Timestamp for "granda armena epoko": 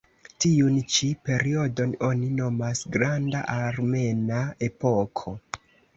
2.97-5.37